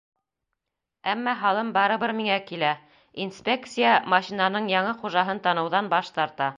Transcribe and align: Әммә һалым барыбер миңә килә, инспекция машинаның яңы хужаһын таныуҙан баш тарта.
Әммә 1.13 1.35
һалым 1.41 1.69
барыбер 1.75 2.15
миңә 2.21 2.39
килә, 2.47 2.73
инспекция 3.27 3.95
машинаның 4.17 4.75
яңы 4.77 4.99
хужаһын 5.05 5.45
таныуҙан 5.49 5.97
баш 5.99 6.15
тарта. 6.19 6.49